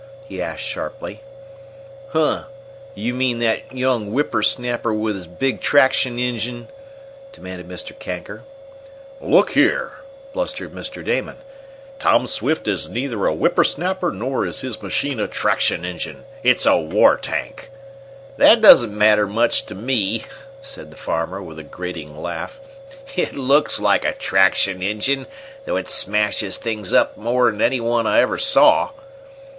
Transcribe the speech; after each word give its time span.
he 0.27 0.41
asked 0.41 0.63
sharply. 0.63 1.21
"Huh! 2.07 2.45
Do 2.95 3.01
you 3.03 3.13
mean 3.13 3.37
that 3.37 3.71
young 3.77 4.11
whipper 4.11 4.41
snapper 4.41 4.91
with 4.91 5.13
his 5.15 5.27
big 5.27 5.61
traction 5.61 6.17
engine?" 6.17 6.69
demanded 7.31 7.67
Mr. 7.67 7.93
Kanker. 7.95 8.41
"Look 9.21 9.51
here!" 9.51 9.99
blustered 10.33 10.73
Mr. 10.73 11.05
Damon, 11.05 11.35
"Tom 11.99 12.25
Swift 12.25 12.67
is 12.67 12.89
neither 12.89 13.27
a 13.27 13.33
whipper 13.35 13.63
snapper 13.63 14.11
nor 14.11 14.43
is 14.43 14.61
his 14.61 14.81
machine 14.81 15.19
a 15.19 15.27
traction 15.27 15.85
engine. 15.85 16.25
It's 16.41 16.65
a 16.65 16.77
war 16.79 17.15
tank." 17.15 17.69
"That 18.37 18.59
doesn't 18.59 18.97
matter 18.97 19.27
much 19.27 19.67
to 19.67 19.75
me," 19.75 20.23
said 20.63 20.89
the 20.89 20.97
farmer, 20.97 21.43
with 21.43 21.59
a 21.59 21.63
grating 21.63 22.19
laugh. 22.19 22.59
"It 23.15 23.33
looks 23.35 23.79
like 23.79 24.03
a 24.03 24.13
traction 24.13 24.81
engine, 24.81 25.27
though 25.65 25.77
it 25.77 25.89
smashes 25.91 26.57
things 26.57 26.91
up 26.91 27.17
more'n 27.17 27.61
any 27.61 27.79
one 27.79 28.07
I 28.07 28.21
ever 28.21 28.39
saw." 28.39 28.89